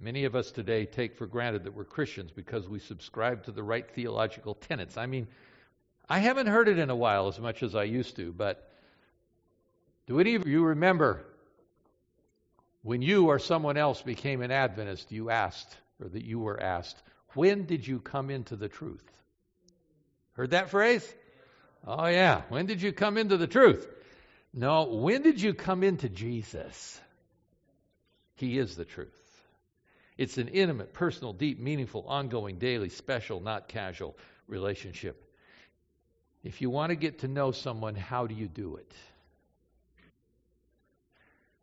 [0.00, 3.62] Many of us today take for granted that we're Christians because we subscribe to the
[3.62, 4.96] right theological tenets.
[4.96, 5.28] I mean,
[6.08, 8.68] I haven't heard it in a while as much as I used to, but
[10.08, 11.24] do any of you remember
[12.84, 17.02] when you or someone else became an Adventist, you asked, or that you were asked,
[17.32, 19.02] when did you come into the truth?
[20.34, 21.14] Heard that phrase?
[21.86, 22.42] Oh, yeah.
[22.50, 23.88] When did you come into the truth?
[24.52, 27.00] No, when did you come into Jesus?
[28.36, 29.08] He is the truth.
[30.18, 34.14] It's an intimate, personal, deep, meaningful, ongoing, daily, special, not casual
[34.46, 35.24] relationship.
[36.42, 38.92] If you want to get to know someone, how do you do it?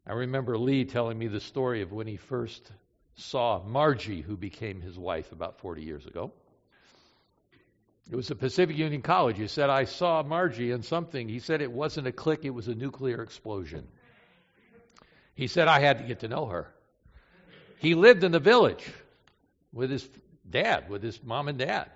[0.05, 2.71] I remember Lee telling me the story of when he first
[3.15, 6.31] saw Margie, who became his wife about 40 years ago.
[8.09, 9.37] It was at Pacific Union College.
[9.37, 11.29] He said, I saw Margie in something.
[11.29, 13.87] He said it wasn't a click, it was a nuclear explosion.
[15.35, 16.73] He said, I had to get to know her.
[17.79, 18.85] He lived in the village
[19.71, 20.07] with his
[20.49, 21.89] dad, with his mom and dad,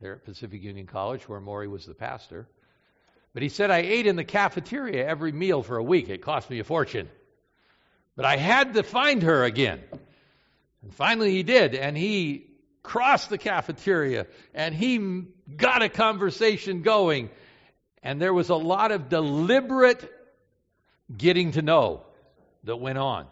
[0.00, 2.48] there at Pacific Union College, where Maury was the pastor.
[3.32, 6.10] But he said, I ate in the cafeteria every meal for a week.
[6.10, 7.08] It cost me a fortune.
[8.16, 9.80] But I had to find her again.
[10.82, 12.46] And finally he did, and he
[12.82, 15.24] crossed the cafeteria and he
[15.56, 17.30] got a conversation going.
[18.02, 20.10] And there was a lot of deliberate
[21.16, 22.02] getting to know
[22.64, 23.26] that went on.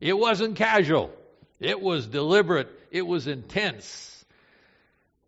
[0.00, 1.10] It wasn't casual,
[1.58, 4.12] it was deliberate, it was intense.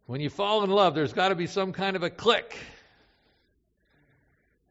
[0.06, 2.56] When you fall in love, there's got to be some kind of a click.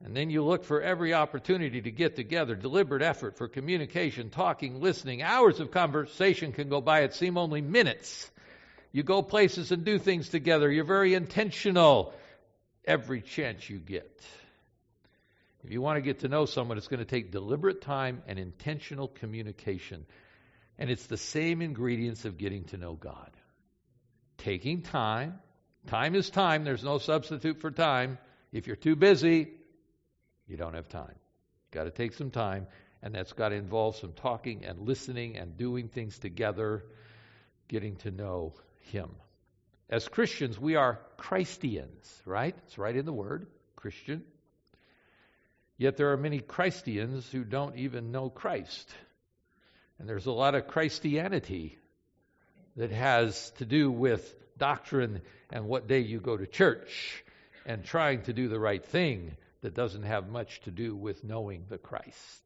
[0.07, 4.79] And then you look for every opportunity to get together, deliberate effort for communication, talking,
[4.79, 5.21] listening.
[5.21, 8.31] Hours of conversation can go by, it seem only minutes.
[8.93, 10.71] You go places and do things together.
[10.71, 12.13] You're very intentional
[12.85, 14.21] every chance you get.
[15.65, 18.39] If you want to get to know someone, it's going to take deliberate time and
[18.39, 20.05] intentional communication.
[20.79, 23.31] And it's the same ingredients of getting to know God.
[24.37, 25.39] Taking time.
[25.87, 26.63] Time is time.
[26.63, 28.19] There's no substitute for time.
[28.53, 29.49] If you're too busy,
[30.47, 31.15] you don't have time.
[31.71, 32.67] Got to take some time,
[33.03, 36.83] and that's got to involve some talking and listening and doing things together,
[37.67, 38.53] getting to know
[38.91, 39.09] Him.
[39.89, 42.55] As Christians, we are Christians, right?
[42.65, 44.23] It's right in the word, Christian.
[45.77, 48.89] Yet there are many Christians who don't even know Christ.
[49.99, 51.77] And there's a lot of Christianity
[52.75, 55.21] that has to do with doctrine
[55.51, 57.23] and what day you go to church
[57.65, 61.65] and trying to do the right thing that doesn't have much to do with knowing
[61.69, 62.43] the Christ.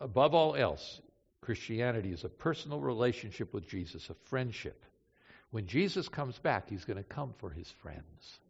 [0.00, 1.00] Above all else,
[1.40, 4.84] Christianity is a personal relationship with Jesus, a friendship.
[5.50, 8.40] When Jesus comes back, he's going to come for his friends.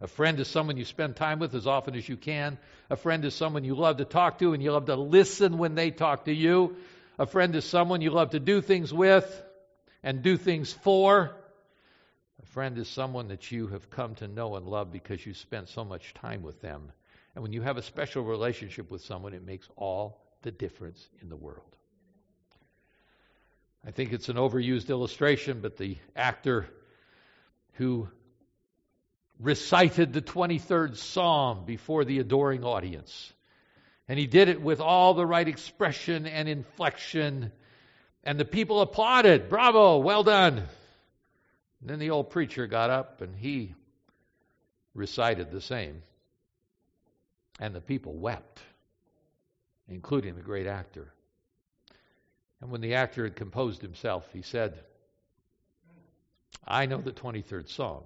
[0.00, 2.58] A friend is someone you spend time with as often as you can.
[2.90, 5.74] A friend is someone you love to talk to and you love to listen when
[5.74, 6.76] they talk to you.
[7.18, 9.42] A friend is someone you love to do things with
[10.02, 11.34] and do things for.
[12.46, 15.84] Friend is someone that you have come to know and love because you spent so
[15.84, 16.92] much time with them.
[17.34, 21.28] And when you have a special relationship with someone, it makes all the difference in
[21.28, 21.76] the world.
[23.86, 26.66] I think it's an overused illustration, but the actor
[27.74, 28.08] who
[29.40, 33.32] recited the 23rd Psalm before the adoring audience.
[34.08, 37.52] And he did it with all the right expression and inflection.
[38.22, 39.48] And the people applauded.
[39.48, 40.64] Bravo, well done.
[41.84, 43.74] And then the old preacher got up and he
[44.94, 46.02] recited the same.
[47.60, 48.60] And the people wept
[49.88, 51.12] including the great actor.
[52.60, 54.80] And when the actor had composed himself, he said,
[56.66, 58.04] I know the 23rd Psalm,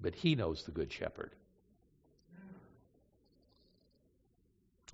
[0.00, 1.32] but he knows the Good Shepherd.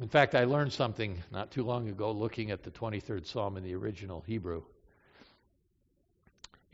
[0.00, 3.62] In fact, I learned something not too long ago looking at the 23rd Psalm in
[3.62, 4.62] the original Hebrew.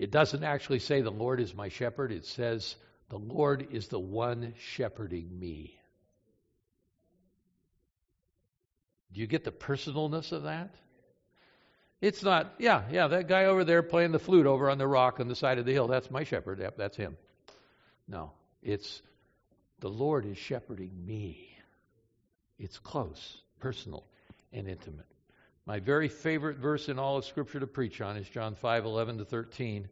[0.03, 2.11] It doesn't actually say, The Lord is my shepherd.
[2.11, 2.75] It says,
[3.09, 5.79] The Lord is the one shepherding me.
[9.13, 10.75] Do you get the personalness of that?
[12.01, 15.21] It's not, yeah, yeah, that guy over there playing the flute over on the rock
[15.21, 16.59] on the side of the hill, that's my shepherd.
[16.59, 17.17] Yep, that's him.
[18.09, 19.03] No, it's
[19.79, 21.49] the Lord is shepherding me.
[22.59, 24.05] It's close, personal,
[24.53, 25.12] and intimate.
[25.67, 29.19] My very favorite verse in all of Scripture to preach on is John 5 11
[29.19, 29.89] to 13.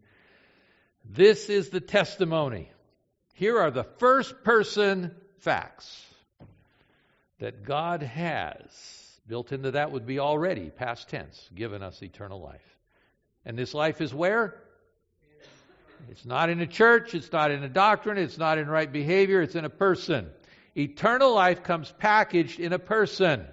[1.04, 2.70] This is the testimony.
[3.34, 6.04] Here are the first person facts
[7.38, 8.60] that God has.
[9.26, 12.76] Built into that would be already, past tense, given us eternal life.
[13.46, 14.60] And this life is where?
[16.10, 19.40] It's not in a church, it's not in a doctrine, it's not in right behavior,
[19.40, 20.28] it's in a person.
[20.76, 23.46] Eternal life comes packaged in a person.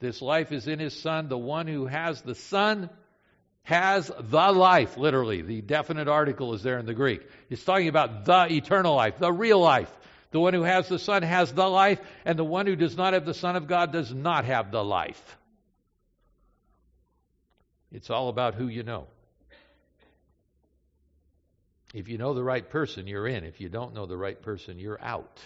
[0.00, 1.28] This life is in his Son.
[1.28, 2.90] The one who has the Son
[3.62, 5.42] has the life, literally.
[5.42, 7.26] The definite article is there in the Greek.
[7.50, 9.92] It's talking about the eternal life, the real life.
[10.30, 13.14] The one who has the Son has the life, and the one who does not
[13.14, 15.36] have the Son of God does not have the life.
[17.90, 19.06] It's all about who you know.
[21.94, 23.44] If you know the right person, you're in.
[23.44, 25.40] If you don't know the right person, you're out.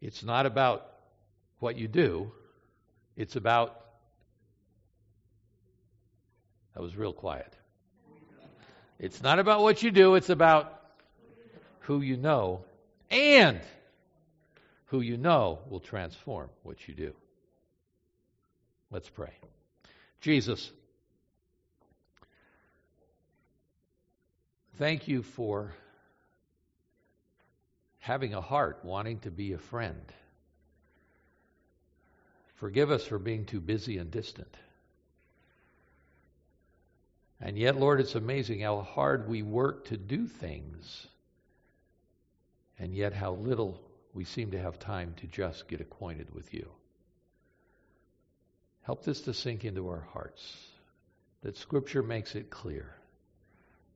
[0.00, 0.91] It's not about
[1.62, 2.32] what you do,
[3.16, 3.78] it's about.
[6.74, 7.56] That was real quiet.
[8.98, 10.80] It's not about what you do, it's about
[11.80, 12.64] who you know,
[13.10, 13.60] and
[14.86, 17.12] who you know will transform what you do.
[18.90, 19.32] Let's pray.
[20.20, 20.70] Jesus,
[24.78, 25.72] thank you for
[27.98, 30.12] having a heart wanting to be a friend.
[32.62, 34.56] Forgive us for being too busy and distant.
[37.40, 41.08] And yet, Lord, it's amazing how hard we work to do things,
[42.78, 43.80] and yet how little
[44.14, 46.68] we seem to have time to just get acquainted with you.
[48.82, 50.56] Help this to sink into our hearts,
[51.42, 52.94] that Scripture makes it clear.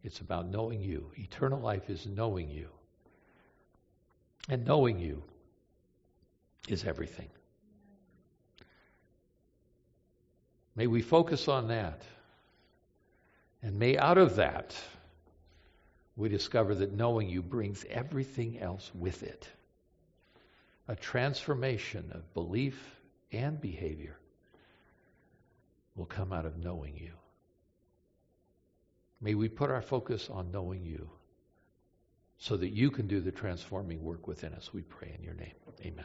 [0.02, 1.12] It's about knowing you.
[1.16, 2.66] Eternal life is knowing you.
[4.48, 5.22] And knowing you
[6.66, 7.28] is everything.
[10.76, 12.02] May we focus on that.
[13.62, 14.76] And may out of that,
[16.14, 19.48] we discover that knowing you brings everything else with it
[20.88, 22.78] a transformation of belief
[23.32, 24.16] and behavior
[25.96, 27.12] will come out of knowing you.
[29.20, 31.08] May we put our focus on knowing you
[32.38, 34.72] so that you can do the transforming work within us.
[34.72, 35.54] We pray in your name.
[35.84, 36.04] Amen.